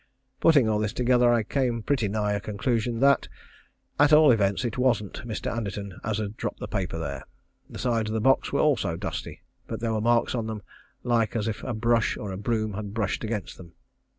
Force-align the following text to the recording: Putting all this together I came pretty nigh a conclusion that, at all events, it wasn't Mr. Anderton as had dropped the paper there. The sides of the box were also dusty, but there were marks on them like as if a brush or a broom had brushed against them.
Putting 0.39 0.67
all 0.67 0.79
this 0.79 0.93
together 0.93 1.31
I 1.31 1.43
came 1.43 1.83
pretty 1.83 2.07
nigh 2.07 2.31
a 2.33 2.39
conclusion 2.39 3.01
that, 3.01 3.27
at 3.99 4.11
all 4.11 4.31
events, 4.31 4.65
it 4.65 4.79
wasn't 4.79 5.21
Mr. 5.27 5.55
Anderton 5.55 5.99
as 6.03 6.17
had 6.17 6.35
dropped 6.37 6.59
the 6.59 6.67
paper 6.67 6.97
there. 6.97 7.23
The 7.69 7.77
sides 7.77 8.09
of 8.09 8.15
the 8.15 8.19
box 8.19 8.51
were 8.51 8.61
also 8.61 8.95
dusty, 8.95 9.43
but 9.67 9.79
there 9.79 9.93
were 9.93 10.01
marks 10.01 10.33
on 10.33 10.47
them 10.47 10.63
like 11.03 11.35
as 11.35 11.47
if 11.47 11.63
a 11.63 11.75
brush 11.75 12.17
or 12.17 12.31
a 12.31 12.37
broom 12.37 12.73
had 12.73 12.95
brushed 12.95 13.23
against 13.23 13.57
them. 13.57 13.73